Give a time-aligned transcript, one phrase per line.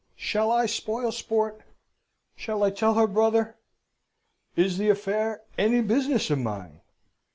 [0.17, 1.61] Shall I spoil sport?
[2.35, 3.57] Shall I tell her brother?
[4.55, 6.81] Is the affair any business of mine?